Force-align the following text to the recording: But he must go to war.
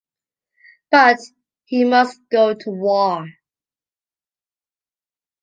But 0.89 1.19
he 1.65 1.83
must 1.83 2.21
go 2.31 2.55
to 2.55 2.71
war. 2.71 3.27